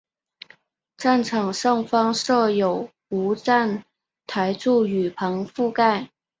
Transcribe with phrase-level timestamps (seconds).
[0.97, 3.83] 站场上方设有无站
[4.25, 6.09] 台柱雨棚覆盖。